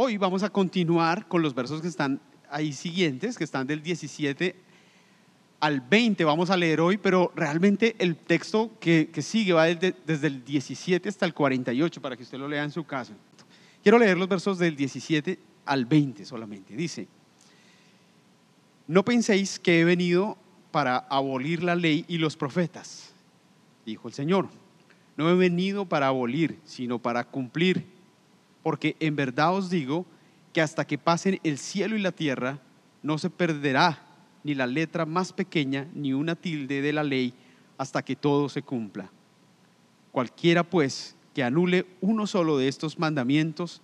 [0.00, 4.54] Hoy vamos a continuar con los versos que están ahí siguientes, que están del 17
[5.58, 9.96] al 20, vamos a leer hoy, pero realmente el texto que, sigue va desde,
[10.28, 13.12] el 17 hasta el 48, para que usted lo lea en su casa.
[13.82, 16.76] Quiero leer los versos del 17 al 20 solamente.
[16.76, 17.08] Dice,
[18.86, 20.38] no penséis que he venido
[20.70, 23.12] para abolir la ley y los profetas,
[23.84, 24.48] dijo el Señor.
[25.16, 27.97] No he venido para abolir, sino para cumplir
[28.68, 30.04] porque en verdad os digo
[30.52, 32.60] que hasta que pasen el cielo y la tierra,
[33.02, 34.06] no se perderá
[34.44, 37.32] ni la letra más pequeña ni una tilde de la ley
[37.78, 39.10] hasta que todo se cumpla.
[40.12, 43.80] Cualquiera pues que anule uno solo de estos mandamientos,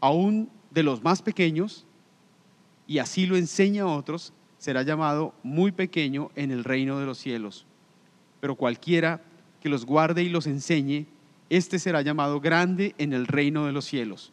[0.00, 1.84] aún de los más pequeños,
[2.86, 7.18] y así lo enseña a otros, será llamado muy pequeño en el reino de los
[7.18, 7.66] cielos.
[8.40, 9.20] Pero cualquiera
[9.60, 11.04] que los guarde y los enseñe,
[11.50, 14.32] este será llamado grande en el reino de los cielos.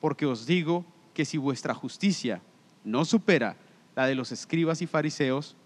[0.00, 0.84] Porque os digo
[1.14, 2.40] que si vuestra justicia
[2.84, 3.56] no supera
[3.94, 5.56] la de los escribas y fariseos,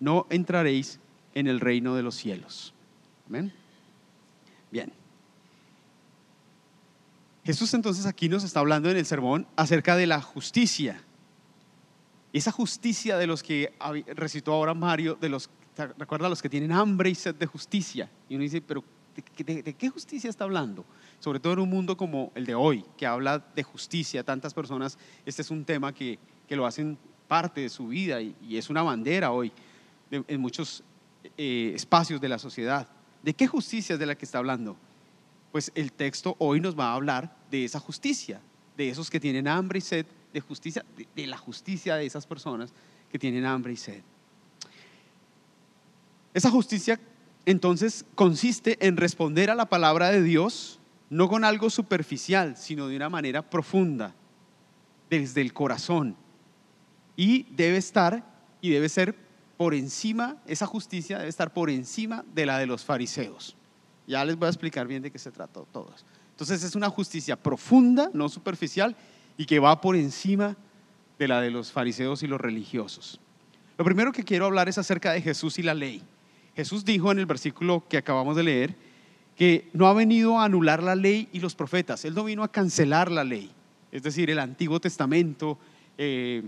[0.00, 0.98] no entraréis
[1.34, 2.74] en el reino de los cielos.
[3.28, 3.52] Amén.
[4.70, 4.92] Bien.
[7.44, 11.02] Jesús entonces aquí nos está hablando en el sermón acerca de la justicia.
[12.32, 13.72] Esa justicia de los que
[14.14, 15.50] recitó ahora Mario, de los,
[15.98, 18.10] recuerda, los que tienen hambre y sed de justicia.
[18.28, 18.84] Y uno dice, pero
[19.44, 20.84] ¿De, qué justicia está hablando?
[21.18, 24.98] Sobre todo en un mundo como el de hoy, que habla de justicia, tantas personas,
[25.26, 26.18] este es un tema que,
[26.48, 29.52] lo hacen parte de su vida y, es una bandera hoy
[30.10, 30.82] en muchos
[31.36, 32.88] eh, espacios de la sociedad.
[33.22, 34.76] ¿De qué justicia es de la que está hablando?
[35.52, 38.40] Pues el texto hoy nos va a hablar de esa justicia,
[38.76, 42.72] de esos que tienen hambre y sed de justicia, de la justicia de esas personas
[43.10, 44.02] que tienen hambre y sed.
[46.32, 46.98] Esa justicia
[47.46, 52.96] entonces consiste en responder a la palabra de Dios no con algo superficial, sino de
[52.96, 54.14] una manera profunda,
[55.10, 56.16] desde el corazón.
[57.16, 58.24] Y debe estar
[58.60, 59.16] y debe ser
[59.56, 63.56] por encima, esa justicia debe estar por encima de la de los fariseos.
[64.06, 65.92] Ya les voy a explicar bien de qué se trata todo.
[66.30, 68.96] Entonces es una justicia profunda, no superficial,
[69.36, 70.56] y que va por encima
[71.18, 73.20] de la de los fariseos y los religiosos.
[73.76, 76.02] Lo primero que quiero hablar es acerca de Jesús y la ley.
[76.56, 78.76] Jesús dijo en el versículo que acabamos de leer
[79.36, 82.52] que no ha venido a anular la ley y los profetas, Él no vino a
[82.52, 83.50] cancelar la ley,
[83.90, 85.58] es decir, el Antiguo Testamento,
[85.96, 86.42] eh,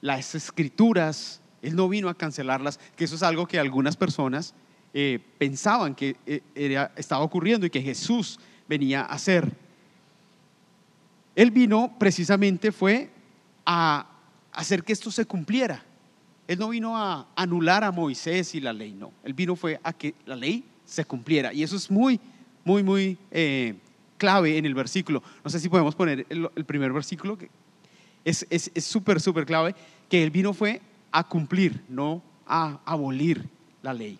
[0.00, 4.54] las escrituras, Él no vino a cancelarlas, que eso es algo que algunas personas
[4.94, 9.52] eh, pensaban que eh, estaba ocurriendo y que Jesús venía a hacer.
[11.34, 13.10] Él vino precisamente fue
[13.66, 14.06] a
[14.52, 15.84] hacer que esto se cumpliera.
[16.46, 19.12] Él no vino a anular a Moisés y la ley, no.
[19.22, 21.52] Él vino fue a que la ley se cumpliera.
[21.52, 22.20] Y eso es muy,
[22.64, 23.74] muy, muy eh,
[24.18, 25.22] clave en el versículo.
[25.42, 27.48] No sé si podemos poner el, primer versículo, que
[28.24, 28.46] es
[28.84, 29.74] súper, es, súper clave,
[30.08, 30.82] que Él vino fue
[31.12, 33.48] a cumplir, no a abolir
[33.82, 34.18] la ley.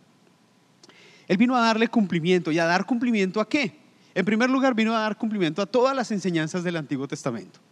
[1.29, 2.53] Él vino a darle cumplimiento.
[2.53, 3.77] ¿Y a dar cumplimiento a qué?
[4.15, 7.64] En primer lugar, vino a dar cumplimiento a todas las enseñanzas del Antiguo Testamento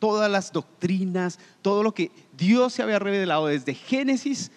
[0.00, 4.50] todas las doctrinas, todo lo que Dios se había revelado desde Génesis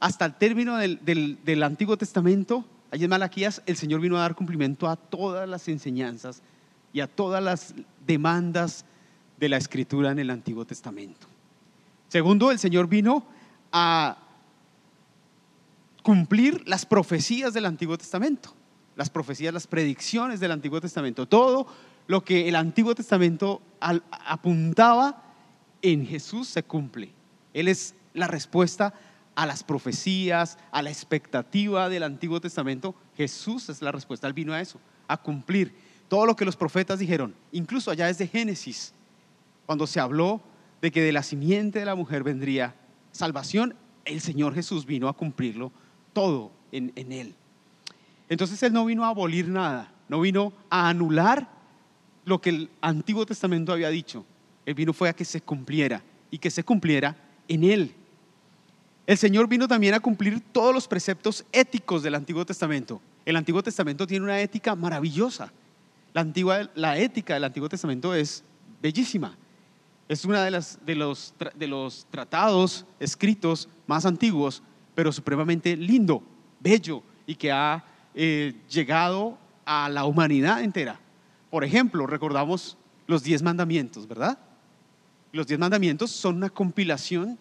[0.00, 2.64] hasta el término del, Antiguo Testamento.
[2.90, 6.40] Allí en Malaquías el Señor vino a dar cumplimiento a todas las enseñanzas
[6.92, 7.74] y a todas las
[8.06, 8.86] demandas
[9.38, 11.26] de la escritura en el Antiguo Testamento.
[12.08, 13.26] Segundo, el Señor vino
[13.72, 14.16] a
[16.04, 18.54] cumplir las profecías del Antiguo Testamento,
[18.94, 21.66] las profecías, las predicciones del Antiguo Testamento, todo
[22.06, 25.22] lo que el Antiguo Testamento apuntaba
[25.82, 27.10] en Jesús se cumple.
[27.52, 28.94] Él es la respuesta
[29.34, 32.94] a las profecías, a la expectativa del Antiguo Testamento.
[33.16, 34.26] Jesús es la respuesta.
[34.26, 35.74] Él vino a eso, a cumplir
[36.08, 38.92] todo lo que los profetas dijeron, incluso allá desde Génesis,
[39.66, 40.40] cuando se habló
[40.82, 42.74] de que de la simiente de la mujer vendría
[43.10, 45.72] salvación, el Señor Jesús vino a cumplirlo
[46.12, 47.34] todo en, en Él.
[48.28, 51.48] Entonces Él no vino a abolir nada, no vino a anular
[52.24, 54.24] lo que el Antiguo Testamento había dicho.
[54.66, 57.16] El vino fue a que se cumpliera y que se cumpliera
[57.48, 57.94] en él.
[59.06, 63.00] El Señor vino también a cumplir todos los preceptos éticos del Antiguo Testamento.
[63.26, 65.52] El Antiguo Testamento tiene una ética maravillosa.
[66.14, 68.42] La, antigua, la ética del Antiguo Testamento es
[68.80, 69.36] bellísima.
[70.08, 70.50] Es uno de,
[70.84, 74.62] de, los, de los tratados escritos más antiguos,
[74.94, 76.22] pero supremamente lindo,
[76.60, 77.84] bello y que ha
[78.14, 81.00] eh, llegado a la humanidad entera.
[81.54, 84.36] Por ejemplo, recordamos los diez mandamientos, ¿verdad?
[85.30, 87.38] Los diez mandamientos son una compilación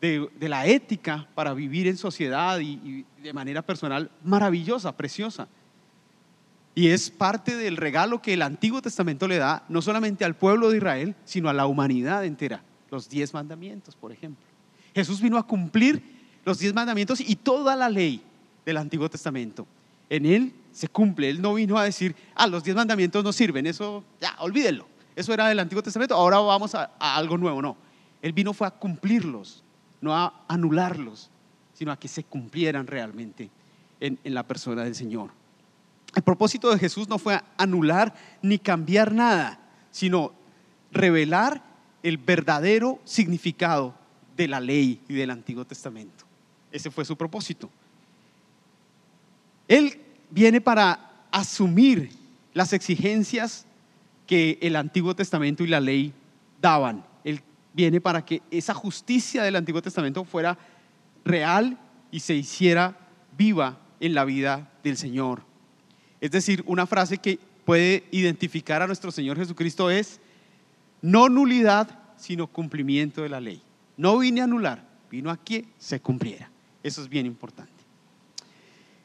[0.00, 5.46] de, la ética para vivir en sociedad y, de manera personal maravillosa, preciosa.
[6.74, 10.70] Y es parte del regalo que el Antiguo Testamento le da no solamente al pueblo
[10.70, 12.60] de Israel, sino a la humanidad entera.
[12.90, 14.44] Los diez mandamientos, por ejemplo.
[14.96, 16.02] Jesús vino a cumplir
[16.44, 18.20] los diez mandamientos y toda la ley
[18.66, 19.64] del Antiguo Testamento.
[20.10, 21.30] En él se cumple.
[21.30, 24.86] Él no vino a decir, ah, los diez mandamientos no sirven, eso ya, olvídenlo.
[25.16, 27.62] Eso era del Antiguo Testamento, ahora vamos a, a algo nuevo.
[27.62, 27.76] No,
[28.20, 29.62] él vino fue a cumplirlos,
[30.00, 31.30] no a anularlos,
[31.72, 33.48] sino a que se cumplieran realmente
[34.00, 35.30] en, en la persona del Señor.
[36.14, 38.12] El propósito de Jesús no fue anular
[38.42, 39.60] ni cambiar nada,
[39.92, 40.32] sino
[40.90, 41.62] revelar
[42.02, 43.94] el verdadero significado
[44.36, 46.24] de la ley y del Antiguo Testamento.
[46.72, 47.70] Ese fue su propósito.
[49.68, 50.00] Él
[50.30, 52.10] viene para asumir
[52.52, 53.66] las exigencias
[54.26, 56.12] que el Antiguo Testamento y la ley
[56.60, 57.04] daban.
[57.24, 57.40] Él
[57.72, 60.56] viene para que esa justicia del Antiguo Testamento fuera
[61.24, 61.78] real
[62.10, 62.96] y se hiciera
[63.36, 65.42] viva en la vida del Señor.
[66.20, 70.20] Es decir, una frase que puede identificar a nuestro Señor Jesucristo es
[71.02, 73.60] no nulidad, sino cumplimiento de la ley.
[73.96, 76.50] No vine a anular, vino a que se cumpliera.
[76.82, 77.72] Eso es bien importante.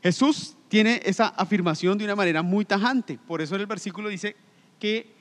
[0.01, 3.17] Jesús tiene esa afirmación de una manera muy tajante.
[3.17, 4.35] Por eso en el versículo dice
[4.79, 5.11] que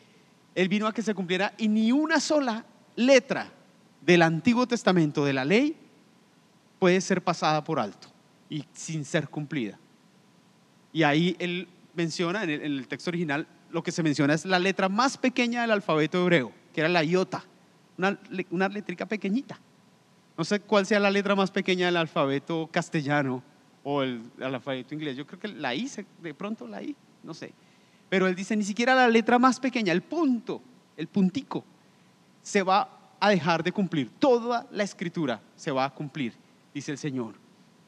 [0.54, 2.64] Él vino a que se cumpliera y ni una sola
[2.94, 3.50] letra
[4.02, 5.74] del Antiguo Testamento, de la ley,
[6.78, 8.08] puede ser pasada por alto
[8.48, 9.78] y sin ser cumplida.
[10.92, 14.88] Y ahí Él menciona, en el, texto original, lo que se menciona es la letra
[14.88, 17.42] más pequeña del alfabeto hebreo, que era la iota,
[17.96, 18.18] una,
[18.50, 19.58] una letrica pequeñita.
[20.36, 23.42] No sé cuál sea la letra más pequeña del alfabeto castellano
[23.90, 25.17] o el, alfabeto inglés.
[25.17, 25.90] Yo creo que la I,
[26.20, 27.55] de pronto la I, no sé.
[28.11, 30.61] Pero él dice, ni siquiera la letra más pequeña, el punto,
[30.94, 31.64] el puntico,
[32.43, 34.11] se va a dejar de cumplir.
[34.19, 36.35] Toda la escritura se va a cumplir,
[36.75, 37.37] dice el Señor.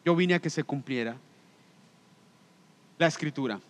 [0.03, 1.19] Yo vine a que se cumpliera
[2.97, 3.61] la escritura.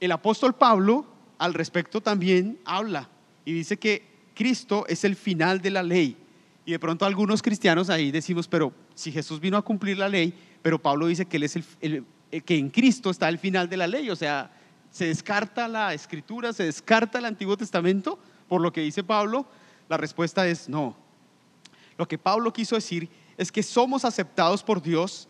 [0.00, 1.04] El apóstol Pablo
[1.36, 3.10] al respecto también habla
[3.44, 4.02] y dice que
[4.34, 6.16] Cristo es el final de la ley
[6.66, 10.34] y de pronto algunos cristianos ahí decimos, pero si Jesús vino a cumplir la ley,
[10.66, 12.04] pero Pablo dice que, él es el,
[12.44, 14.50] que en Cristo está el final de la ley, o sea,
[14.90, 18.18] se descarta la escritura, se descarta el Antiguo Testamento,
[18.48, 19.46] por lo que dice Pablo,
[19.88, 20.96] la respuesta es no.
[21.96, 25.28] Lo que Pablo quiso decir es que somos aceptados por Dios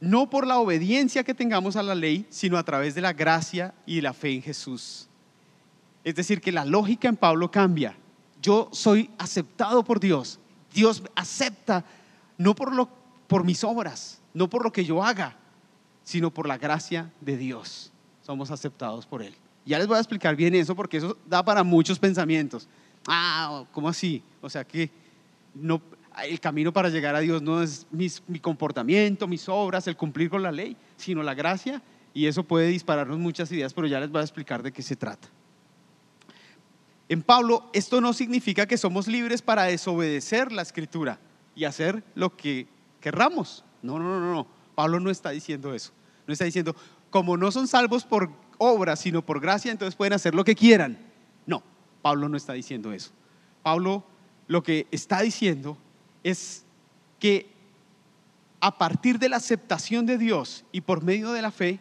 [0.00, 3.74] no por la obediencia que tengamos a la ley, sino a través de la gracia
[3.84, 5.10] y la fe en Jesús.
[6.04, 7.94] Es decir, que la lógica en Pablo cambia
[8.40, 10.40] yo soy aceptado por Dios.
[10.72, 11.84] Dios acepta
[12.38, 12.88] no por, lo,
[13.26, 15.36] por mis obras, no por lo que yo haga,
[16.04, 17.92] sino por la gracia de Dios.
[18.22, 19.34] Somos aceptados por Él.
[19.66, 22.68] Ya les voy a explicar bien eso porque eso da para muchos pensamientos.
[23.06, 24.22] Ah, ¿cómo así?
[24.40, 24.90] O sea que
[25.54, 25.82] no,
[26.24, 30.42] el camino para llegar a Dios no es mi comportamiento, mis obras, el cumplir con
[30.42, 31.82] la ley, sino la gracia.
[32.14, 34.96] Y eso puede dispararnos muchas ideas, pero ya les voy a explicar de qué se
[34.96, 35.28] trata.
[37.08, 41.18] En Pablo, esto no significa que somos libres para desobedecer la escritura
[41.58, 42.68] y hacer lo que
[43.00, 43.64] querramos.
[43.82, 44.46] No, no, no, no.
[44.76, 45.90] Pablo no está diciendo eso.
[46.24, 46.76] No está diciendo,
[47.10, 50.96] como no son salvos por obra, sino por gracia, entonces pueden hacer lo que quieran.
[51.46, 51.64] No,
[52.00, 53.10] Pablo no está diciendo eso.
[53.64, 54.04] Pablo
[54.46, 55.76] lo que está diciendo
[56.22, 56.64] es
[57.18, 57.50] que
[58.60, 61.80] a partir de la aceptación de Dios y por medio de la fe,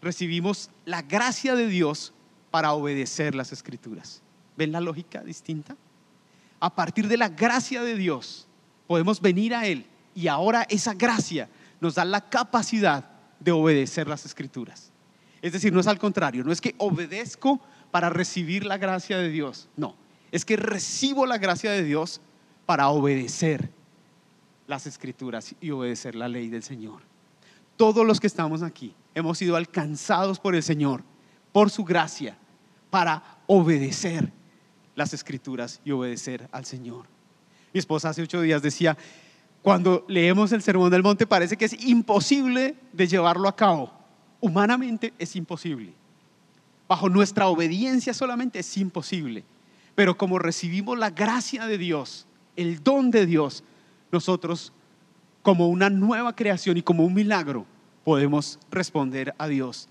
[0.00, 2.14] recibimos la gracia de Dios
[2.50, 4.22] para obedecer las escrituras.
[4.56, 5.76] ¿Ven la lógica distinta?
[6.60, 8.48] A partir de la gracia de Dios
[8.92, 11.48] podemos venir a Él y ahora esa gracia
[11.80, 13.08] nos da la capacidad
[13.40, 14.92] de obedecer las escrituras.
[15.40, 17.58] Es decir, no es al contrario, no es que obedezco
[17.90, 19.96] para recibir la gracia de Dios, no,
[20.30, 22.20] es que recibo la gracia de Dios
[22.66, 23.70] para obedecer
[24.66, 27.00] las escrituras y obedecer la ley del Señor.
[27.78, 31.02] Todos los que estamos aquí hemos sido alcanzados por el Señor,
[31.50, 32.36] por su gracia,
[32.90, 34.30] para obedecer
[34.94, 37.11] las escrituras y obedecer al Señor.
[37.72, 38.96] Mi esposa hace ocho días decía,
[39.62, 43.92] cuando leemos el Sermón del Monte parece que es imposible de llevarlo a cabo.
[44.40, 45.94] Humanamente es imposible.
[46.88, 49.44] Bajo nuestra obediencia solamente es imposible.
[49.94, 52.26] Pero como recibimos la gracia de Dios,
[52.56, 53.62] el don de Dios,
[54.10, 54.72] nosotros
[55.42, 57.66] como una nueva creación y como un milagro
[58.04, 59.88] podemos responder a Dios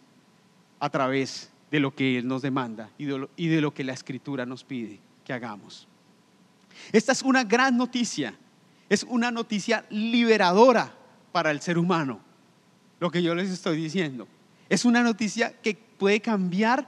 [0.80, 4.64] a través de lo que Él nos demanda y de lo, que la Escritura nos
[4.64, 5.88] pide que hagamos.
[6.92, 8.34] Esta es una gran noticia,
[8.90, 10.94] es una noticia liberadora
[11.32, 12.20] para el ser humano,
[13.00, 14.28] lo que yo les estoy diciendo.
[14.70, 16.88] Es una noticia que puede cambiar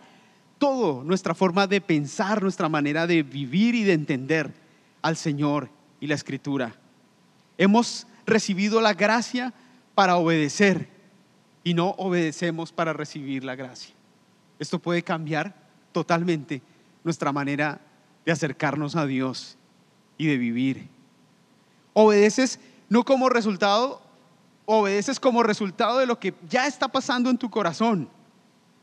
[0.57, 4.53] todo, nuestra forma de pensar, nuestra manera de vivir y de entender
[5.01, 5.69] al Señor
[5.99, 6.75] y la Escritura.
[7.57, 9.53] Hemos recibido la gracia
[9.95, 10.89] para obedecer
[11.63, 13.93] y no obedecemos para recibir la gracia.
[14.59, 15.55] Esto puede cambiar
[15.91, 16.61] totalmente
[17.03, 17.81] nuestra manera
[18.25, 19.57] de acercarnos a Dios
[20.27, 20.87] de vivir.
[21.93, 24.01] Obedeces no como resultado,
[24.65, 28.09] obedeces como resultado de lo que ya está pasando en tu corazón.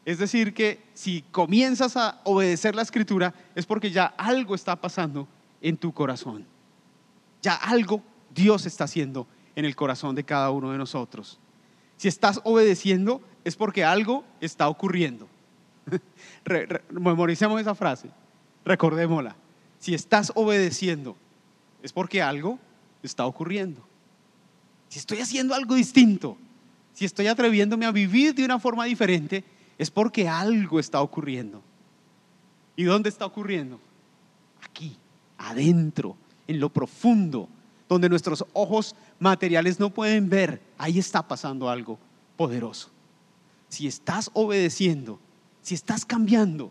[0.05, 5.29] Es decir, que si comienzas a obedecer la escritura es porque ya algo está pasando
[5.61, 6.47] en tu corazón.
[7.43, 8.03] Ya algo
[8.35, 11.39] Dios está haciendo en el corazón de cada uno de nosotros.
[11.97, 15.29] Si estás obedeciendo es porque algo está ocurriendo.
[16.91, 18.11] memoricemos esa frase,
[18.65, 19.37] recordémosla.
[19.79, 21.17] Si estás obedeciendo
[21.83, 22.59] es porque algo
[23.03, 23.87] está ocurriendo.
[24.89, 26.37] Si estoy haciendo algo distinto,
[26.93, 29.45] si estoy atreviéndome a vivir de una forma diferente,
[29.79, 31.63] es porque algo está ocurriendo.
[32.77, 33.81] ¿Y dónde está ocurriendo?
[34.63, 34.97] Aquí,
[35.39, 37.49] adentro, en lo profundo,
[37.89, 40.61] donde nuestros ojos materiales no pueden ver.
[40.79, 41.99] Ahí está pasando algo
[42.37, 42.91] poderoso.
[43.69, 45.19] Si estás obedeciendo,
[45.63, 46.71] si estás cambiando,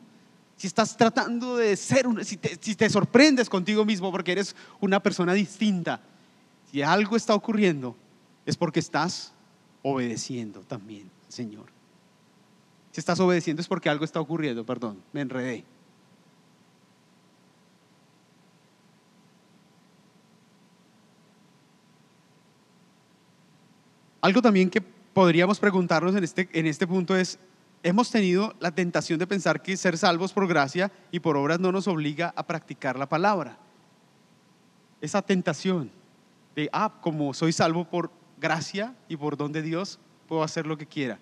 [0.59, 5.01] si estás tratando de ser, si, te, si te sorprendes contigo mismo porque eres una
[5.01, 6.01] persona distinta,
[6.69, 7.95] si algo está ocurriendo,
[8.45, 9.31] es porque estás
[9.83, 11.67] obedeciendo también, Señor.
[12.91, 15.63] Si estás obedeciendo es porque algo está ocurriendo, perdón, me enredé.
[24.19, 27.39] Algo también que podríamos preguntarnos en este, en este punto es,
[27.83, 31.71] hemos tenido la tentación de pensar que ser salvos por gracia y por obras no
[31.71, 33.57] nos obliga a practicar la palabra.
[35.01, 35.91] Esa tentación
[36.55, 40.77] de, ah, como soy salvo por gracia y por don de Dios, puedo hacer lo
[40.77, 41.19] que quiera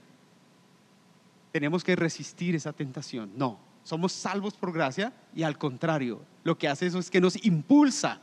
[1.51, 3.31] tenemos que resistir esa tentación.
[3.35, 7.43] No, somos salvos por gracia y al contrario, lo que hace eso es que nos
[7.43, 8.21] impulsa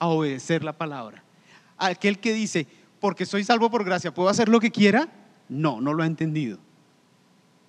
[0.00, 1.22] a obedecer la palabra.
[1.76, 2.66] Aquel que dice,
[2.98, 5.08] porque soy salvo por gracia, ¿puedo hacer lo que quiera?
[5.48, 6.58] No, no lo ha entendido.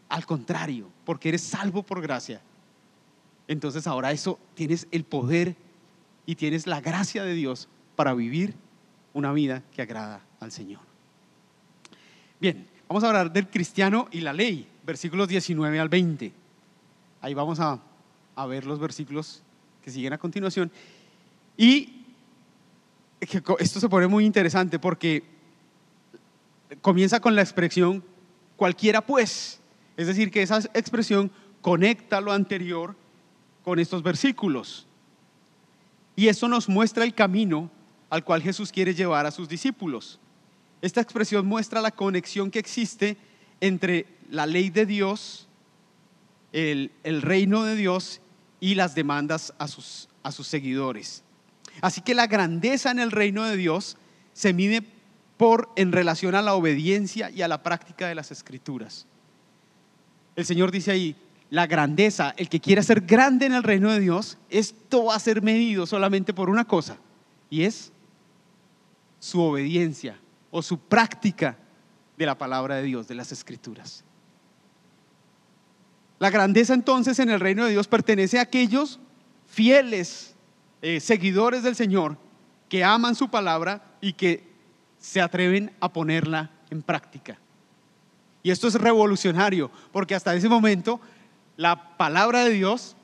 [0.10, 2.42] Al contrario, porque eres salvo por gracia.
[3.48, 5.56] Entonces ahora eso tienes el poder
[6.26, 8.56] y tienes la gracia de Dios para vivir
[9.14, 10.82] una vida que agrada al Señor.
[12.40, 16.34] Bien, vamos a hablar del cristiano y la ley versículos 19 al 20.
[17.22, 17.80] Ahí vamos a,
[18.36, 19.42] a ver los versículos
[19.84, 20.72] que siguen a continuación.
[21.58, 22.06] Y
[23.60, 25.24] esto se pone muy interesante porque
[26.82, 28.04] comienza con la expresión
[28.56, 29.60] cualquiera pues.
[29.98, 32.96] Es decir, que esa expresión conecta lo anterior
[33.64, 34.86] con estos versículos.
[36.16, 37.72] Y eso nos muestra el camino
[38.10, 40.20] al cual Jesús quiere llevar a sus discípulos.
[40.82, 43.18] Esta expresión muestra la conexión que existe
[43.60, 45.48] entre la ley de Dios,
[46.52, 48.22] el, reino de Dios
[48.60, 51.24] y las demandas a sus, a sus seguidores.
[51.82, 53.98] Así que la grandeza en el reino de Dios
[54.34, 54.84] se mide
[55.38, 59.08] por en relación a la obediencia y a la práctica de las escrituras.
[60.36, 61.15] El Señor dice ahí,
[61.50, 65.20] la grandeza, el que quiera ser grande en el reino de Dios, esto va a
[65.20, 66.98] ser medido solamente por una cosa,
[67.50, 67.92] y es
[69.20, 70.20] su obediencia
[70.51, 71.58] o su práctica
[72.18, 74.04] de la palabra de Dios, de las escrituras.
[76.20, 79.00] La grandeza entonces en el reino de Dios pertenece a aquellos
[79.48, 80.36] fieles
[80.82, 82.18] eh, seguidores del Señor
[82.70, 84.44] que aman su palabra y que
[84.98, 87.38] se atreven a ponerla en práctica.
[88.46, 91.02] Y esto es revolucionario, porque hasta ese momento
[91.58, 92.96] la palabra de Dios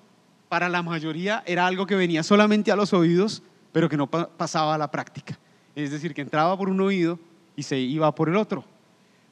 [0.50, 4.76] para la mayoría era algo que venía solamente a los oídos, pero que no pasaba
[4.76, 5.40] a la práctica.
[5.74, 7.18] Es decir, que entraba por un oído
[7.56, 8.64] y se iba por el otro.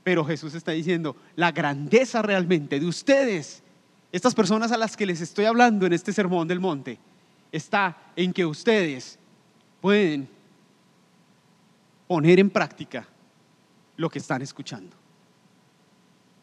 [0.04, 3.62] Pero Jesús está diciendo, la grandeza realmente de ustedes
[4.12, 6.98] estas personas a las que les estoy hablando en este sermón del monte
[7.52, 9.20] está en que ustedes
[9.80, 10.28] pueden
[12.08, 13.08] poner en práctica
[13.96, 14.98] lo que están escuchando.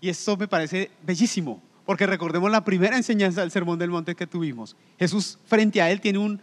[0.01, 4.27] Y esto me parece bellísimo, porque recordemos la primera enseñanza del Sermón del Monte que
[4.27, 4.77] tuvimos.
[4.99, 6.41] Jesús frente a él tiene un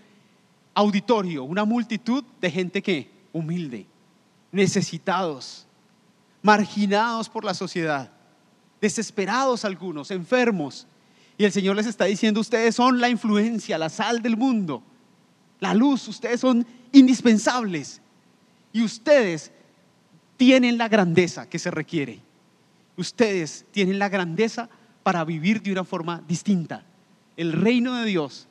[0.73, 3.85] auditorio, una multitud de gente que humilde,
[4.51, 5.67] necesitados,
[6.41, 8.11] marginados por la sociedad,
[8.81, 10.87] desesperados algunos, enfermos,
[11.37, 14.83] y el Señor les está diciendo, ustedes son la influencia, la sal del mundo,
[15.59, 18.01] la luz, ustedes son indispensables.
[18.71, 19.51] Y ustedes
[20.37, 22.19] tienen la grandeza que se requiere.
[22.95, 24.69] Ustedes tienen la grandeza
[25.01, 26.85] para vivir de una forma distinta.
[27.35, 28.47] El reino de Dios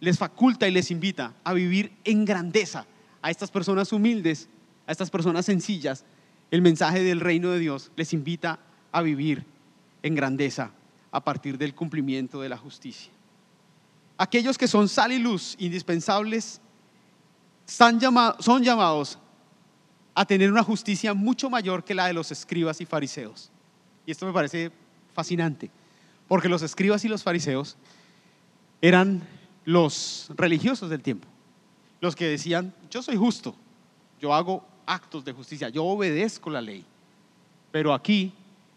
[0.00, 2.86] les faculta y les invita a vivir en grandeza
[3.22, 4.48] a estas personas humildes,
[4.86, 6.04] a estas personas sencillas.
[6.50, 8.60] El mensaje del reino de Dios les invita
[8.92, 9.44] a vivir
[10.02, 10.72] en grandeza
[11.10, 13.10] a partir del cumplimiento de la justicia.
[14.16, 16.60] Aquellos que son sal y luz indispensables
[17.64, 19.18] son llamados
[20.14, 23.50] a tener una justicia mucho mayor que la de los escribas y fariseos.
[24.06, 24.70] Y esto me parece
[25.12, 25.70] fascinante,
[26.28, 27.76] porque los escribas y los fariseos
[28.80, 29.22] eran
[29.64, 31.28] los religiosos del tiempo,
[32.00, 33.54] los que decían, yo soy justo,
[34.20, 36.84] yo hago actos de justicia, yo obedezco la ley.
[37.70, 38.32] Pero aquí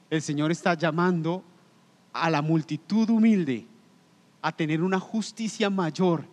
[0.09, 1.43] el Señor está llamando
[2.11, 3.65] a la multitud humilde
[4.41, 6.25] a tener una justicia mayor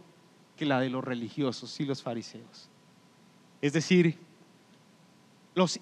[0.56, 2.68] que la de los religiosos y los fariseos.
[3.62, 4.18] Es decir,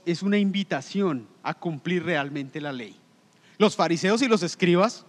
[0.05, 2.97] es una invitación a cumplir realmente la ley.
[3.59, 5.05] Los fariseos y los escribas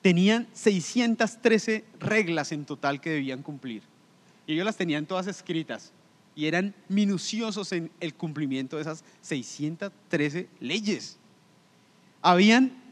[0.00, 3.82] tenían 613 reglas en total que debían cumplir.
[4.46, 5.92] Y ellos las tenían todas escritas
[6.34, 11.18] y eran minuciosos en el cumplimiento de esas 613 leyes.
[12.20, 12.82] Habían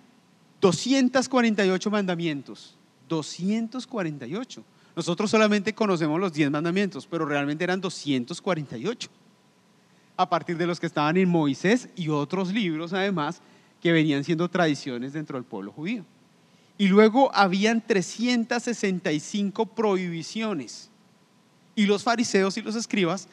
[0.61, 2.77] 248 mandamientos,
[3.09, 4.65] 248.
[4.95, 9.11] Nosotros solamente conocemos los 10 mandamientos, pero realmente eran 248.
[10.21, 13.41] A partir de los que estaban en Moisés y otros libros además
[13.81, 16.05] que venían siendo tradiciones dentro del pueblo judío.
[16.77, 20.91] Y luego habían 365 prohibiciones.
[21.75, 23.29] Y los fariseos y los escribas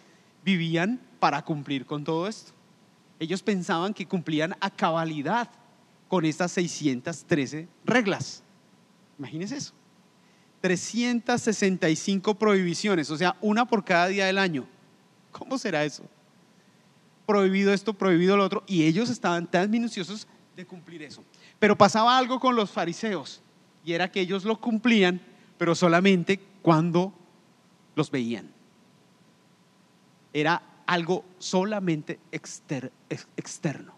[0.46, 2.54] vivían para cumplir con todo esto.
[3.20, 5.50] Ellos pensaban que cumplían a cabalidad
[6.08, 8.44] con estas 613 reglas.
[9.20, 9.74] Imagínense eso.
[10.62, 14.66] 365 prohibiciones, o sea, una por cada día del año.
[15.34, 16.06] ¿Cómo será eso?
[17.28, 21.24] Prohibido esto, prohibido lo otro, y ellos estaban tan minuciosos de cumplir eso.
[21.60, 23.42] Pero pasaba algo con los fariseos,
[23.86, 25.22] y era que ellos lo cumplían,
[25.60, 27.14] pero solamente cuando
[27.96, 28.50] los veían.
[30.34, 33.94] Era algo solamente externo.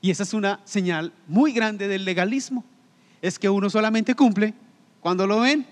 [0.00, 2.64] Y esa es una señal muy grande del legalismo.
[3.22, 4.52] Es que uno solamente cumple
[5.00, 5.66] cuando lo ven.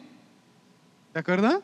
[1.13, 1.63] ¿De acuerdo?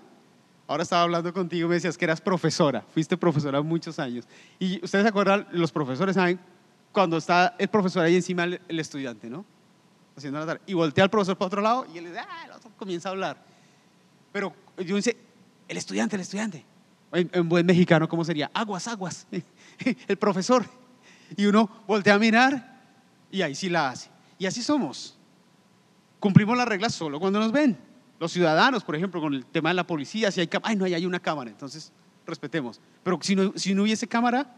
[0.68, 4.26] Ahora estaba hablando contigo, me decías que eras profesora, fuiste profesora muchos años.
[4.58, 6.38] Y ustedes se acuerdan, los profesores saben
[6.92, 9.46] cuando está el profesor ahí encima del estudiante, ¿no?
[10.14, 10.62] Haciendo la tarea.
[10.66, 13.12] Y voltea al profesor para otro lado y él dice, ah, el otro comienza a
[13.12, 13.42] hablar.
[14.30, 15.16] Pero yo dice,
[15.68, 16.62] el estudiante, el estudiante.
[17.12, 18.50] En, buen mexicano, ¿cómo sería?
[18.52, 19.26] Aguas, aguas.
[20.06, 20.66] el profesor.
[21.34, 22.82] Y uno voltea a mirar
[23.30, 24.10] y ahí sí la hace.
[24.38, 25.16] Y así somos.
[26.20, 27.87] Cumplimos las reglas solo cuando nos ven.
[28.18, 31.06] Los ciudadanos, por ejemplo, con el tema de la policía, si hay ay, no, hay
[31.06, 31.92] una cámara, entonces
[32.26, 32.80] respetemos.
[33.02, 34.54] Pero si no, si no hubiese cámara,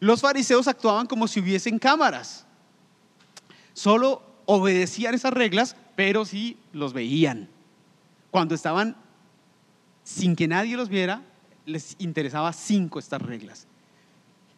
[0.00, 2.46] los fariseos actuaban como si hubiesen cámaras.
[3.72, 7.48] Solo obedecían esas reglas, pero sí los veían.
[8.30, 8.96] Cuando estaban
[10.02, 11.22] sin que nadie los viera,
[11.66, 13.66] les interesaba cinco estas reglas.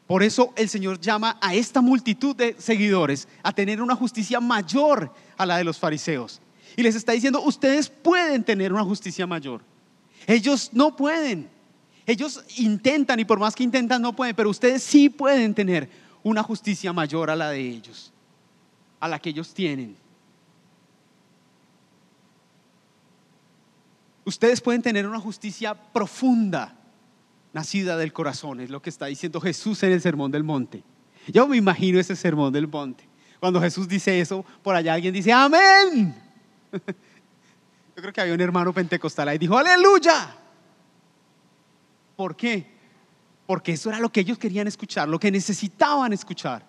[0.06, 5.12] Por eso el Señor llama a esta multitud de seguidores a tener una justicia mayor
[5.36, 6.40] a la de los fariseos.
[6.76, 9.62] Y les está diciendo, ustedes pueden tener una justicia mayor.
[10.26, 11.48] Ellos no pueden.
[12.04, 15.88] Ellos intentan y por más que intentan no pueden, pero ustedes sí pueden tener
[16.22, 18.12] una justicia mayor a la de ellos,
[19.00, 19.96] a la que ellos tienen.
[24.24, 26.76] Ustedes pueden tener una justicia profunda,
[27.52, 30.82] nacida del corazón, es lo que está diciendo Jesús en el Sermón del Monte.
[31.28, 33.08] Yo me imagino ese Sermón del Monte.
[33.40, 36.25] Cuando Jesús dice eso, por allá alguien dice, amén.
[37.96, 40.34] Yo creo que había un hermano pentecostal ahí y dijo, aleluya.
[42.16, 42.74] ¿Por qué?
[43.46, 46.64] Porque eso era lo que ellos querían escuchar, lo que necesitaban escuchar.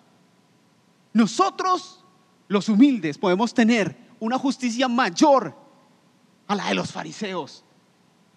[1.12, 2.04] Nosotros,
[2.48, 5.54] los humildes, podemos tener una justicia mayor
[6.46, 7.64] a la de los fariseos,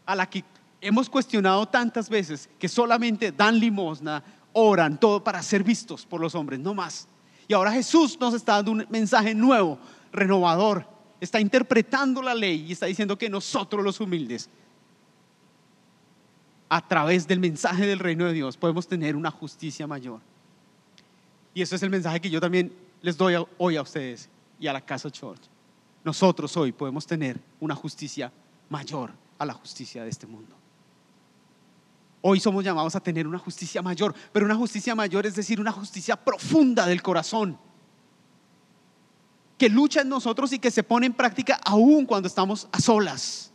[0.05, 0.43] a la que
[0.81, 6.36] hemos cuestionado tantas veces, que solamente dan limosna, oran, todo para ser vistos por los
[6.36, 7.07] hombres, no más.
[7.47, 9.77] Y ahora Jesús nos está dando un mensaje nuevo,
[10.12, 10.88] renovador.
[11.21, 14.49] Está interpretando la ley y está diciendo que nosotros los humildes
[16.67, 20.19] a través del mensaje del reino de Dios podemos tener una justicia mayor.
[21.53, 24.29] Y eso es el mensaje que yo también les doy hoy a ustedes
[24.60, 25.41] y a la Casa Church.
[26.03, 28.31] Nosotros hoy podemos tener una justicia
[28.69, 30.55] mayor a la justicia de este mundo.
[32.21, 35.71] Hoy somos llamados a tener una justicia mayor, pero una justicia mayor es decir, una
[35.71, 37.57] justicia profunda del corazón,
[39.62, 43.52] que lucha en nosotros y que se pone en práctica aún cuando estamos a solas,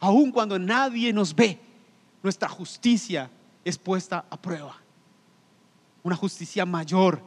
[0.00, 1.60] aún cuando nadie nos ve,
[2.24, 3.30] nuestra justicia
[3.64, 4.76] es puesta a prueba.
[6.02, 7.22] Una justicia mayor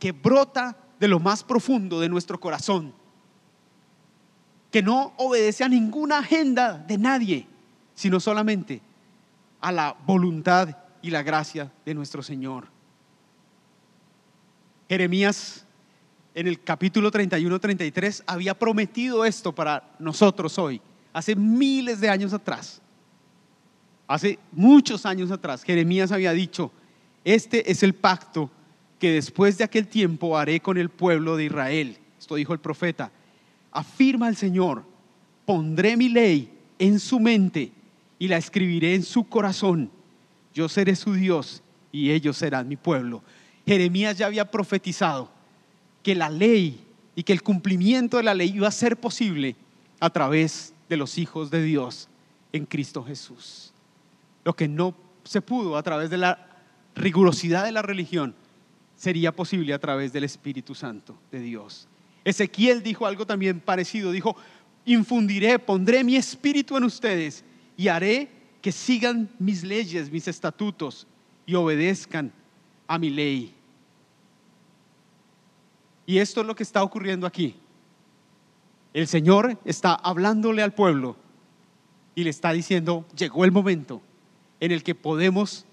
[0.00, 2.92] que brota de lo más profundo de nuestro corazón,
[4.72, 7.46] que no obedece a ninguna agenda de nadie,
[7.94, 8.82] sino solamente
[9.60, 12.66] a la voluntad y la gracia de nuestro Señor.
[14.88, 15.63] Jeremías
[16.34, 20.80] en el capítulo 31-33 había prometido esto para nosotros hoy,
[21.12, 22.80] hace miles de años atrás.
[24.06, 26.70] Hace muchos años atrás, Jeremías había dicho,
[27.24, 28.50] este es el pacto
[28.94, 31.98] porque después de aquel tiempo haré con el pueblo de Israel.
[32.16, 33.10] Esto dijo el profeta.
[33.72, 34.84] Afirma el Señor,
[35.44, 37.72] pondré mi ley en su mente
[38.20, 39.90] y la escribiré en su corazón.
[40.54, 43.22] Yo seré su Dios y ellos serán mi pueblo.
[43.66, 45.28] Jeremías ya había profetizado
[46.04, 46.78] que la ley
[47.16, 49.56] y que el cumplimiento de la ley iba a ser posible
[49.98, 52.08] a través de los hijos de Dios
[52.52, 53.72] en Cristo Jesús.
[54.44, 56.46] Lo que no se pudo a través de la
[56.94, 58.34] rigurosidad de la religión
[58.96, 61.88] sería posible a través del Espíritu Santo de Dios.
[62.24, 64.36] Ezequiel dijo algo también parecido, dijo,
[64.84, 67.44] infundiré, pondré mi espíritu en ustedes
[67.76, 68.28] y haré
[68.60, 71.06] que sigan mis leyes, mis estatutos
[71.46, 72.30] y obedezcan
[72.86, 73.54] a mi ley.
[76.06, 77.56] Y esto es lo que está ocurriendo aquí.
[78.92, 81.16] El Señor está hablándole al pueblo
[82.14, 84.00] y le está diciendo, llegó el momento
[84.60, 85.64] en el que podemos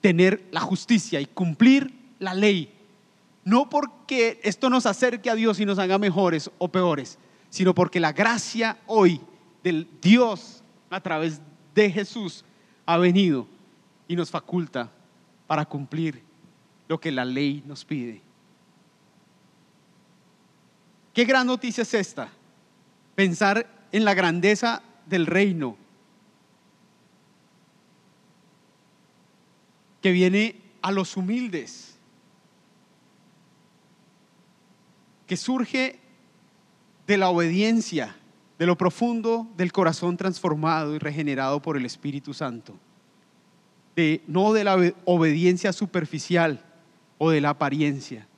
[0.00, 2.72] tener la justicia y cumplir la ley.
[3.44, 7.18] No porque esto nos acerque a Dios y nos haga mejores o peores,
[7.50, 9.20] sino porque la gracia hoy
[9.64, 11.40] del Dios a través
[11.74, 12.44] de Jesús
[12.84, 13.48] ha venido
[14.06, 14.90] y nos faculta
[15.46, 16.22] para cumplir
[16.88, 18.25] lo que la ley nos pide.
[21.16, 22.28] Qué gran noticia es esta.
[23.14, 25.78] Pensar en la grandeza del reino
[30.02, 31.96] que viene a los humildes,
[35.26, 35.98] que surge
[37.06, 38.14] de la obediencia,
[38.58, 42.74] de lo profundo del corazón transformado y regenerado por el Espíritu Santo,
[43.94, 46.62] de, no de la obediencia superficial
[47.16, 48.28] o de la apariencia.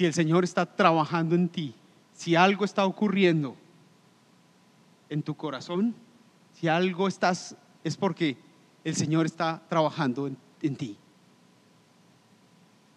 [0.00, 1.74] Si el Señor está trabajando en ti,
[2.14, 3.54] si algo está ocurriendo
[5.10, 5.94] en tu corazón,
[6.54, 8.38] si algo estás, es porque
[8.82, 10.96] el Señor está trabajando en, en ti.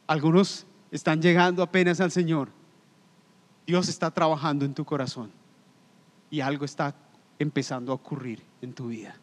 [0.08, 2.48] Algunos están llegando apenas al Señor.
[3.68, 5.30] Dios está trabajando en tu corazón
[6.30, 6.96] y algo está
[7.38, 9.18] empezando a ocurrir en tu vida.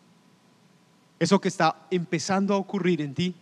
[1.19, 3.35] Eso que está empezando a ocurrir en ti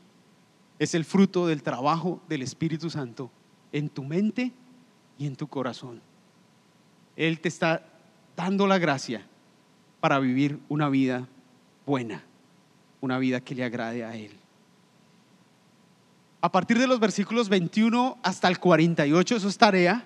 [0.78, 3.32] es el fruto del trabajo del Espíritu Santo
[3.72, 4.52] en tu mente
[5.18, 6.00] y en tu corazón.
[7.16, 7.84] Él te está
[8.36, 9.26] dando la gracia
[10.00, 11.26] para vivir una vida
[11.84, 12.22] buena,
[13.00, 14.32] una vida que le agrade a Él.
[16.40, 20.04] A partir de los versículos 21 hasta el 48, eso es tarea,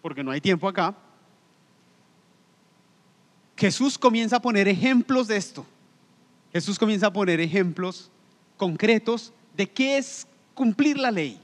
[0.00, 0.96] porque no hay tiempo acá,
[3.56, 5.64] Jesús comienza a poner ejemplos de esto.
[6.52, 8.10] Jesús comienza a poner ejemplos
[8.56, 11.40] concretos de qué es cumplir la ley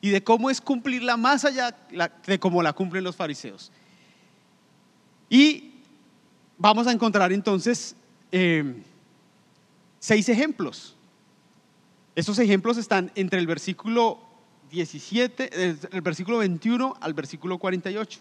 [0.00, 1.76] y de cómo es cumplirla más allá
[2.26, 3.72] de cómo la cumplen los fariseos.
[5.28, 5.72] Y
[6.56, 7.96] vamos a encontrar entonces
[8.30, 8.82] eh,
[9.98, 10.94] seis ejemplos.
[12.14, 14.20] Esos ejemplos están entre el versículo
[14.70, 15.50] 17,
[15.92, 18.20] el versículo 21 al versículo 48.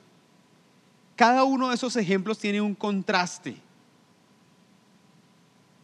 [1.15, 3.57] Cada uno de esos ejemplos tiene un contraste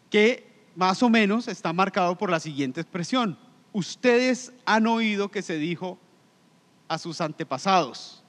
[0.09, 3.37] que más o menos está marcado por la siguiente expresión
[3.73, 5.97] ustedes han oído que se dijo
[6.87, 8.23] a sus antepasados.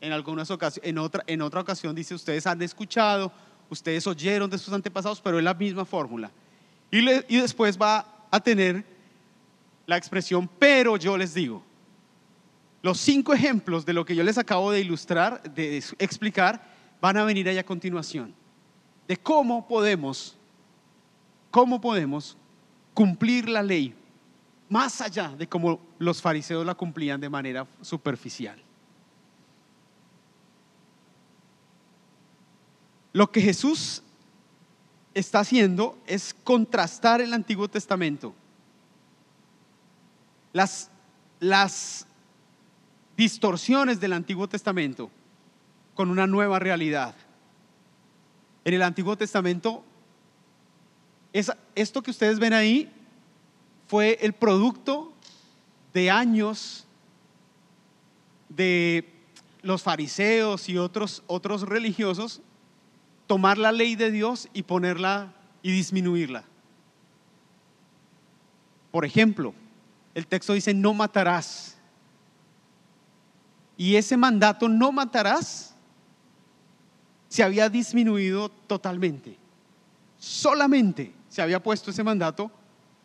[0.00, 0.48] En algunas
[0.82, 3.32] en otra, en otra ocasión dice, ustedes han escuchado,
[3.68, 6.30] ustedes oyeron de sus antepasados, pero es la misma fórmula.
[6.90, 8.84] Y, y después va a tener
[9.86, 11.62] la expresión, pero yo les digo.
[12.82, 16.62] Los cinco ejemplos de lo que yo les acabo de ilustrar, de explicar,
[17.00, 18.34] van a venir ahí a continuación.
[19.08, 20.36] De cómo podemos,
[21.50, 22.36] cómo podemos
[22.92, 23.94] cumplir la ley
[24.68, 28.60] más allá de cómo los fariseos la cumplían de manera superficial.
[33.12, 34.02] Lo que Jesús
[35.14, 38.34] está haciendo es contrastar el Antiguo Testamento.
[40.52, 40.90] Las,
[41.38, 42.06] las
[43.16, 45.10] distorsiones del Antiguo Testamento
[45.94, 47.14] con una nueva realidad.
[48.64, 49.84] En el Antiguo Testamento,
[51.32, 52.90] es, esto que ustedes ven ahí
[53.94, 55.12] fue el producto
[55.92, 56.84] de años
[58.48, 59.08] de
[59.62, 62.42] los fariseos y otros, otros religiosos
[63.28, 66.42] tomar la ley de Dios y ponerla y disminuirla.
[68.90, 69.54] Por ejemplo,
[70.12, 71.76] el texto dice, no matarás.
[73.76, 75.76] Y ese mandato, no matarás,
[77.28, 79.38] se había disminuido totalmente.
[80.18, 82.50] Solamente se había puesto ese mandato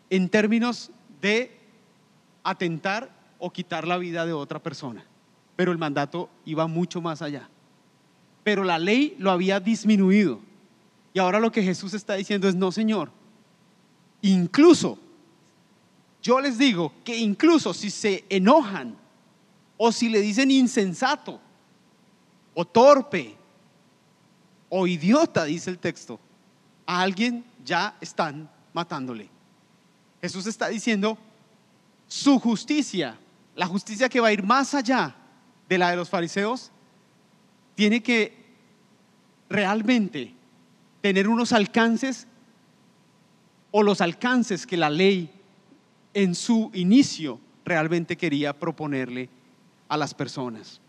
[0.10, 0.92] en términos
[1.22, 1.58] de
[2.44, 5.06] atentar o quitar la vida de otra persona.
[5.56, 7.50] Pero el mandato iba mucho más allá.
[8.44, 10.40] Pero la ley lo había disminuido.
[11.14, 13.12] Y ahora lo que Jesús está diciendo es, no, Señor,
[14.22, 14.98] Incluso,
[16.22, 18.96] yo les digo que incluso si se enojan
[19.78, 21.40] o si le dicen insensato
[22.54, 23.36] o torpe
[24.68, 26.20] o idiota, dice el texto,
[26.86, 29.30] a alguien ya están matándole.
[30.22, 31.18] Jesús está diciendo
[32.08, 33.18] su justicia,
[33.56, 35.16] la justicia que va a ir más allá
[35.68, 36.72] de la de los fariseos,
[37.76, 38.34] tiene que
[39.50, 40.34] realmente
[41.02, 42.28] tener unos alcances
[43.72, 45.32] o los alcances que la ley
[46.14, 49.30] en su inicio realmente quería proponerle
[49.88, 50.82] a las personas.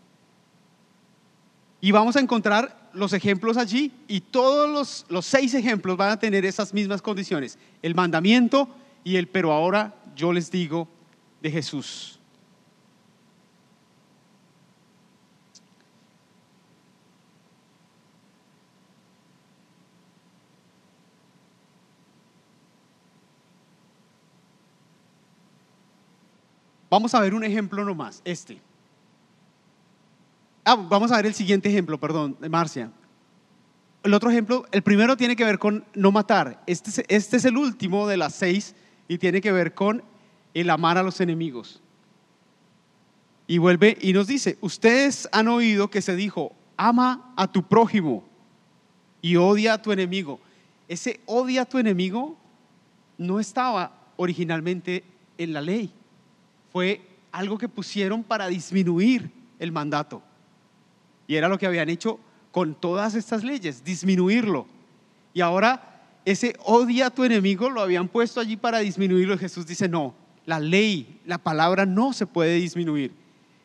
[1.79, 6.19] Y vamos a encontrar los ejemplos allí y todos los, los, seis ejemplos van a
[6.19, 7.57] tener esas mismas condiciones.
[7.81, 8.67] El mandamiento
[9.03, 10.87] y el pero ahora yo les digo
[11.41, 12.19] de Jesús.
[26.91, 28.59] Vamos a ver un ejemplo nomás, este.
[30.65, 32.91] Ah, vamos a ver el siguiente ejemplo, perdón, Marcia.
[34.03, 36.61] El otro ejemplo, el primero tiene que ver con no matar.
[36.67, 38.75] Este es, este es el último de las seis
[39.11, 40.03] y tiene que ver con
[40.53, 41.81] el amar a los enemigos.
[43.45, 48.23] Y vuelve y nos dice, ustedes han oído que se dijo, ama a tu prójimo
[49.21, 50.39] y odia a tu enemigo.
[50.87, 52.37] Ese odia a tu enemigo
[53.17, 55.03] no estaba originalmente
[55.37, 55.93] en la ley
[56.71, 57.01] fue
[57.33, 60.23] algo que pusieron para disminuir el mandato.
[61.27, 62.17] Y era lo que habían hecho
[62.53, 64.67] con todas estas leyes, disminuirlo.
[65.33, 65.90] Y ahora
[66.25, 69.37] ese odia a tu enemigo lo habían puesto allí para disminuirlo.
[69.37, 70.13] Jesús dice, no,
[70.45, 73.13] la ley, la palabra no se puede disminuir.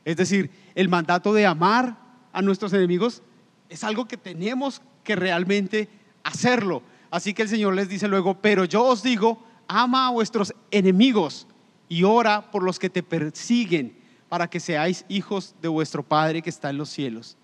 [0.04, 1.98] Es decir, el mandato de amar
[2.32, 3.22] a nuestros enemigos
[3.68, 5.88] es algo que tenemos que realmente
[6.22, 6.82] hacerlo.
[7.10, 11.46] Así que el Señor les dice luego, pero yo os digo, ama a vuestros enemigos
[11.88, 13.96] y ora por los que te persiguen
[14.28, 17.36] para que seáis hijos de vuestro Padre que está en los cielos.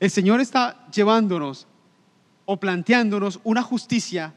[0.00, 1.66] El Señor está llevándonos
[2.44, 4.34] o planteándonos una justicia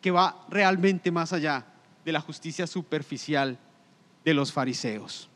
[0.00, 1.66] que va realmente más allá
[2.04, 3.58] de la justicia superficial
[4.24, 5.28] de los fariseos.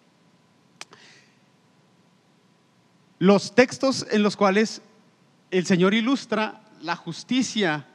[3.18, 4.82] Los textos en los cuales
[5.50, 7.86] el Señor ilustra la justicia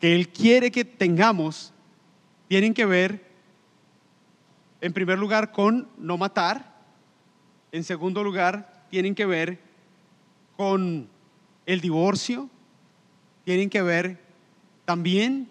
[0.00, 1.72] que Él quiere que tengamos
[2.48, 3.32] tienen que ver
[4.82, 6.74] en primer lugar, con no matar.
[7.70, 9.60] En segundo lugar, tienen que ver
[10.56, 11.08] con
[11.64, 12.50] el divorcio.
[13.44, 14.18] Tienen que ver
[14.84, 15.48] también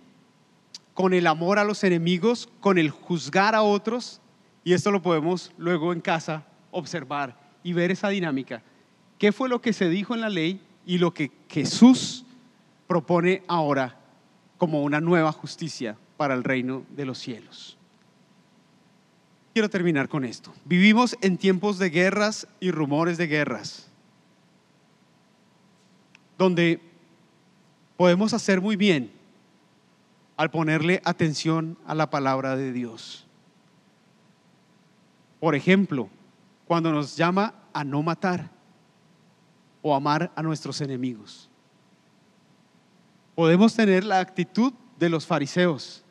[0.94, 4.22] con el amor a los enemigos, con el juzgar a otros.
[4.64, 8.62] Y esto lo podemos luego en casa observar y ver esa dinámica.
[9.18, 12.26] ¿Qué fue lo que se dijo en la ley y lo que Jesús
[12.88, 13.98] propone ahora
[14.58, 17.78] como una nueva justicia para el reino de los cielos?
[19.54, 20.54] Quiero terminar con esto.
[20.64, 23.90] Vivimos en tiempos de guerras y rumores de guerras,
[26.38, 26.91] donde
[28.02, 29.12] podemos hacer muy bien
[30.36, 33.28] al ponerle atención a la palabra de Dios.
[35.40, 36.10] Por ejemplo,
[36.66, 38.50] cuando nos llama a no matar
[39.84, 41.48] o amar a nuestros enemigos.
[43.36, 46.04] Podemos tener la actitud de los fariseos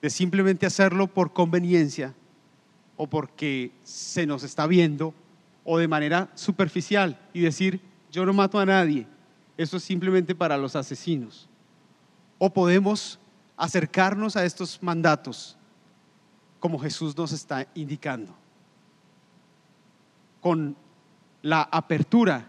[0.00, 2.14] de simplemente hacerlo por conveniencia
[2.96, 5.12] o porque se nos está viendo
[5.62, 9.06] o de manera superficial y decir, yo no mato a nadie,
[9.56, 11.48] eso es simplemente para los asesinos.
[12.38, 13.18] O podemos
[13.56, 15.56] acercarnos a estos mandatos
[16.58, 18.34] como Jesús nos está indicando,
[20.40, 20.76] con
[21.42, 22.48] la apertura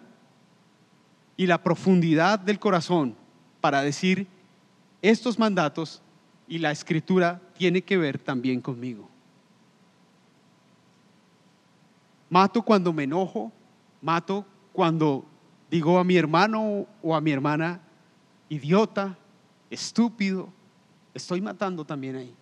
[1.36, 3.16] y la profundidad del corazón
[3.60, 4.28] para decir,
[5.02, 6.02] estos mandatos
[6.48, 9.10] y la escritura tiene que ver también conmigo.
[12.30, 13.52] Mato cuando me enojo,
[14.02, 15.26] mato cuando
[15.76, 17.82] digo a mi hermano o a mi hermana,
[18.48, 19.18] idiota,
[19.70, 20.48] estúpido,
[21.14, 22.34] estoy matando también ahí.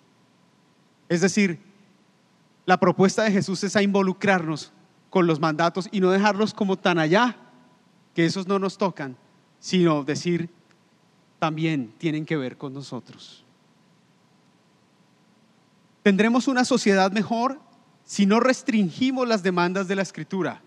[1.09, 1.59] Es decir,
[2.67, 4.71] la propuesta de Jesús es a involucrarnos
[5.09, 7.35] con los mandatos y no dejarlos como tan allá,
[8.13, 9.17] que esos no nos tocan,
[9.59, 10.51] sino decir,
[11.39, 13.43] también tienen que ver con nosotros.
[16.03, 17.59] Tendremos una sociedad mejor
[18.03, 20.61] si no restringimos las demandas de la escritura.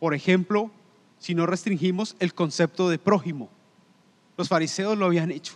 [0.00, 0.70] Por ejemplo,
[1.22, 3.48] si no restringimos el concepto de prójimo.
[4.36, 5.54] Los fariseos lo habían hecho.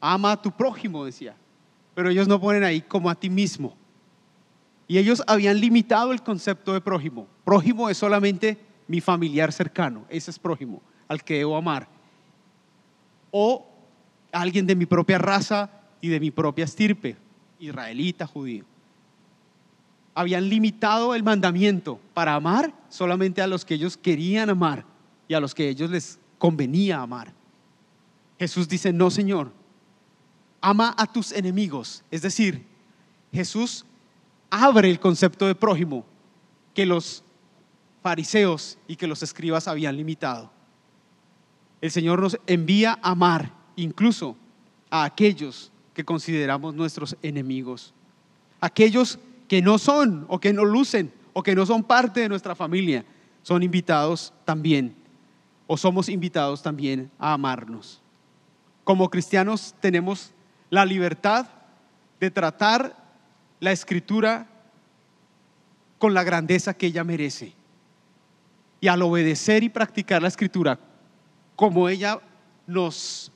[0.00, 1.36] Ama a tu prójimo, decía.
[1.94, 3.76] Pero ellos no ponen ahí como a ti mismo.
[4.88, 7.28] Y ellos habían limitado el concepto de prójimo.
[7.44, 8.58] Prójimo es solamente
[8.88, 10.04] mi familiar cercano.
[10.08, 11.86] Ese es prójimo, al que debo amar.
[13.30, 13.64] O
[14.32, 17.16] alguien de mi propia raza, y de mi propia estirpe,
[17.58, 18.64] israelita, judío.
[20.18, 24.84] Habían limitado el mandamiento para amar solamente a los que ellos querían amar
[25.28, 27.32] y a los que ellos les convenía amar.
[28.36, 29.52] Jesús dice, no, Señor,
[30.60, 32.02] ama a tus enemigos.
[32.10, 32.66] Es decir,
[33.32, 33.84] Jesús
[34.50, 36.04] abre el concepto de prójimo
[36.74, 37.22] que los
[38.02, 40.50] fariseos y que los escribas habían limitado.
[41.80, 44.36] El Señor nos envía a amar incluso
[44.90, 47.94] a aquellos que consideramos nuestros enemigos,
[48.60, 52.54] aquellos que no son o que no lucen o que no son parte de nuestra
[52.54, 53.04] familia,
[53.42, 54.94] son invitados también
[55.66, 58.00] o somos invitados también a amarnos.
[58.84, 60.32] Como cristianos tenemos
[60.70, 61.46] la libertad
[62.20, 62.96] de tratar
[63.60, 64.46] la escritura
[65.98, 67.52] con la grandeza que ella merece.
[68.80, 70.78] Y al obedecer y practicar la escritura
[71.56, 72.20] como ella
[72.66, 73.32] nos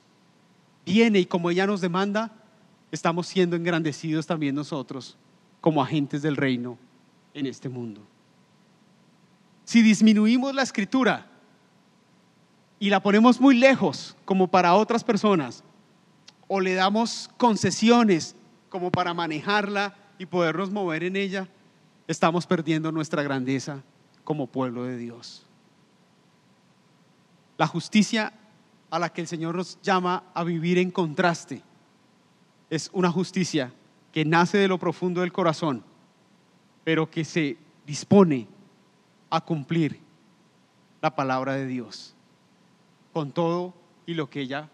[0.85, 2.31] viene y como ella nos demanda,
[2.91, 5.17] estamos siendo engrandecidos también nosotros
[5.63, 6.77] como agentes del reino
[7.33, 8.01] en este mundo.
[9.63, 11.25] Si disminuimos la escritura
[12.79, 15.63] y la ponemos muy lejos como para otras personas,
[16.49, 18.35] o le damos concesiones
[18.67, 21.47] como para manejarla y podernos mover en ella,
[22.09, 23.83] estamos perdiendo nuestra grandeza
[24.25, 25.45] como pueblo de Dios.
[27.57, 28.33] La justicia
[28.89, 31.63] a la que el Señor nos llama a vivir en contraste
[32.69, 33.71] es una justicia
[34.13, 35.83] que nace de lo profundo del corazón,
[36.85, 38.47] pero que se dispone
[39.29, 39.99] a cumplir
[41.01, 42.15] la palabra de Dios
[43.11, 43.73] con todo
[44.05, 44.69] y lo que ella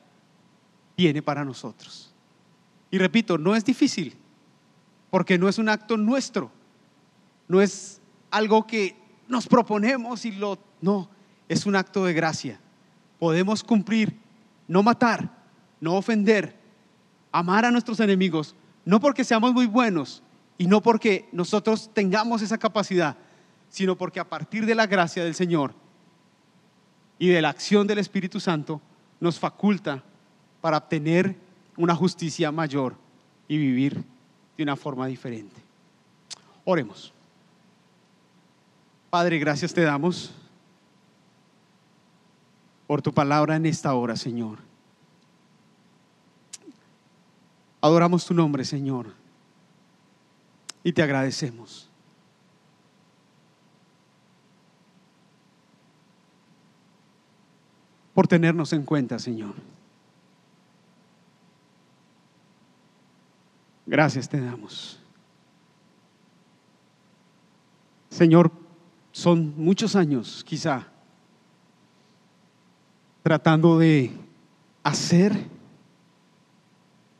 [0.95, 2.13] tiene para nosotros.
[2.91, 4.15] Y repito, no es difícil,
[5.09, 6.51] porque no es un acto nuestro,
[7.47, 8.95] no es algo que
[9.27, 10.59] nos proponemos y lo...
[10.81, 11.09] No,
[11.47, 12.59] es un acto de gracia.
[13.19, 14.17] Podemos cumplir,
[14.67, 15.29] no matar,
[15.81, 16.57] no ofender,
[17.31, 20.23] amar a nuestros enemigos, no porque seamos muy buenos
[20.57, 23.17] y no porque nosotros tengamos esa capacidad,
[23.69, 25.73] sino porque a partir de la gracia del Señor
[27.17, 28.81] y de la acción del Espíritu Santo
[29.19, 30.03] nos faculta
[30.61, 31.35] para obtener
[31.77, 32.95] una justicia mayor
[33.47, 34.03] y vivir
[34.57, 35.55] de una forma diferente.
[36.65, 37.13] Oremos.
[39.09, 40.33] Padre, gracias te damos
[42.85, 44.68] por tu palabra en esta hora, Señor.
[47.81, 49.13] Adoramos tu nombre, Señor,
[50.83, 51.89] y te agradecemos.
[58.19, 59.53] por tenernos en cuenta, Señor.
[63.85, 64.99] Gracias te damos.
[68.09, 68.51] Señor,
[69.13, 70.85] son muchos años quizá
[73.23, 74.11] tratando de
[74.83, 75.45] hacer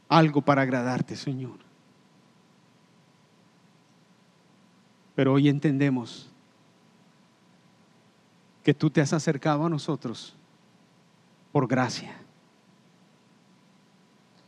[0.10, 1.60] algo para agradarte, Señor.
[5.16, 6.30] Pero hoy entendemos
[8.64, 10.36] que tú te has acercado a nosotros
[11.52, 12.18] por gracia.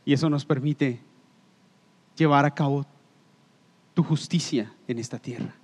[0.04, 1.00] Y eso nos permite
[2.16, 2.84] llevar a cabo
[3.94, 5.54] tu justicia en esta tierra.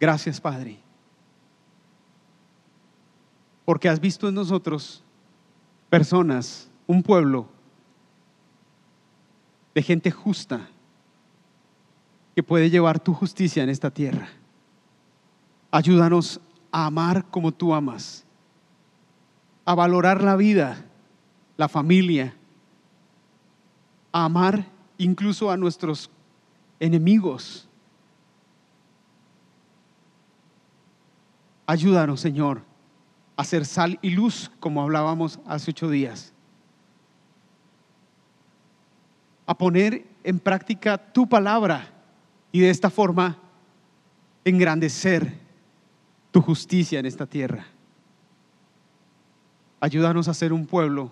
[0.00, 0.80] Gracias, Padre,
[3.70, 5.00] porque has visto en nosotros
[5.88, 7.46] personas, un pueblo
[9.72, 10.68] de gente justa
[12.34, 14.28] que puede llevar tu justicia en esta tierra.
[15.70, 16.40] Ayúdanos
[16.72, 18.24] a amar como tú amas,
[19.64, 20.84] a valorar la vida,
[21.56, 22.34] la familia,
[24.10, 24.66] a amar
[24.98, 26.10] incluso a nuestros
[26.80, 27.70] enemigos
[31.70, 32.62] Ayúdanos, Señor,
[33.40, 36.34] a ser sal y luz, como hablábamos hace ocho días.
[39.46, 41.90] A poner en práctica tu palabra
[42.52, 43.38] y de esta forma
[44.44, 45.32] engrandecer
[46.30, 47.64] tu justicia en esta tierra.
[49.80, 51.10] Ayúdanos a ser un pueblo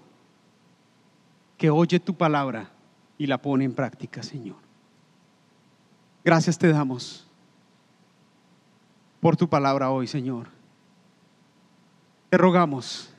[1.57, 2.71] que oye tu palabra
[3.17, 4.57] y la pone en práctica, Señor.
[6.23, 7.27] Gracias te damos
[9.19, 10.58] por tu palabra hoy, Señor.
[12.31, 13.11] Te rogamos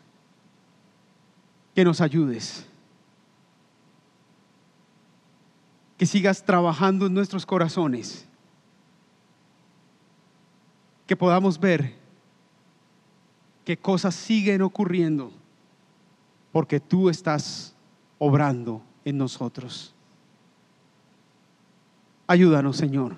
[1.74, 2.66] que nos ayudes,
[5.98, 8.28] que sigas trabajando en nuestros corazones,
[11.08, 11.96] que podamos ver
[13.66, 15.32] qué cosas siguen ocurriendo
[16.52, 17.74] porque tú estás
[18.18, 19.94] obrando en nosotros.
[22.28, 23.16] Ayúdanos, Señor.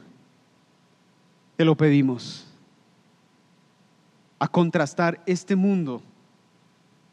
[1.57, 2.50] Te lo pedimos
[4.41, 6.01] a contrastar este mundo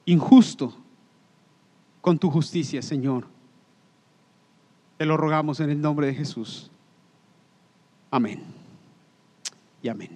[0.07, 0.75] injusto
[2.01, 3.27] con tu justicia, Señor.
[4.97, 6.71] Te lo rogamos en el nombre de Jesús.
[8.11, 8.43] Amén.
[9.83, 10.09] Y amén.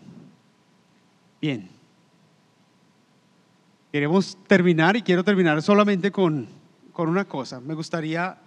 [1.39, 1.69] Bien.
[3.93, 6.49] Queremos terminar y quiero terminar solamente con,
[6.95, 7.61] con una cosa.
[7.61, 8.39] Me gustaría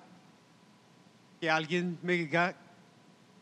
[1.40, 2.56] que alguien me diga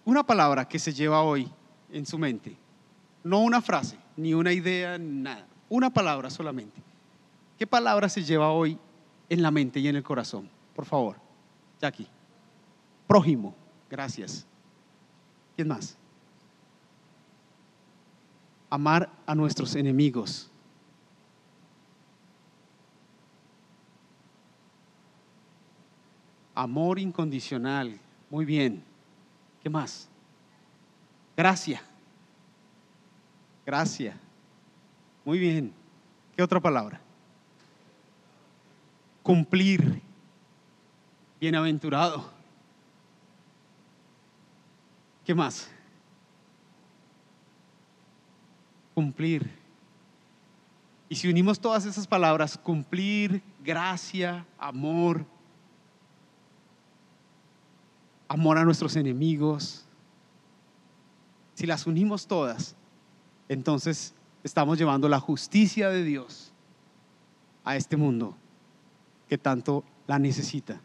[0.03, 1.49] una palabra que se lleva hoy
[1.93, 2.57] en su mente.
[3.23, 5.47] No una frase, ni una idea, nada.
[5.69, 6.81] Una palabra solamente.
[7.57, 8.77] ¿Qué palabra se lleva hoy
[9.29, 10.49] en la mente y en el corazón?
[10.75, 11.17] Por favor,
[11.81, 12.07] Jackie.
[13.07, 13.55] Prójimo,
[13.89, 14.45] gracias.
[15.55, 15.97] ¿Quién más?
[18.69, 20.49] Amar a nuestros enemigos.
[26.55, 27.99] Amor incondicional.
[28.29, 28.83] Muy bien.
[29.61, 30.09] ¿Qué más?
[31.35, 31.81] Gracia.
[33.65, 34.17] Gracia.
[35.25, 35.73] Muy bien.
[36.35, 36.99] ¿Qué otra palabra?
[39.21, 40.01] Cumplir.
[41.39, 42.29] Bienaventurado.
[45.25, 45.69] ¿Qué más?
[48.93, 49.49] Cumplir.
[51.09, 55.25] Y si unimos todas esas palabras, cumplir, gracia, amor,
[58.27, 59.85] amor a nuestros enemigos,
[61.53, 62.75] si las unimos todas,
[63.49, 64.13] entonces
[64.43, 66.51] estamos llevando la justicia de Dios
[67.63, 68.35] a este mundo
[69.27, 70.81] que tanto la necesita.